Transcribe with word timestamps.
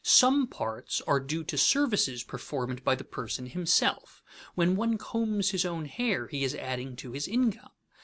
Some 0.03 0.47
parts 0.47 0.99
are 1.05 1.19
due 1.19 1.43
to 1.43 1.59
services 1.59 2.23
performed 2.23 2.83
by 2.83 2.95
the 2.95 3.03
person 3.03 3.45
himself. 3.45 4.23
When 4.55 4.75
one 4.75 4.97
combs 4.97 5.51
his 5.51 5.63
own 5.63 5.85
hair 5.85 6.25
he 6.27 6.43
is 6.43 6.55
adding 6.55 6.95
to 6.95 7.11
his 7.11 7.27
income. 7.27 7.69